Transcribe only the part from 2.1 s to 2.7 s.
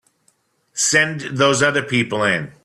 in.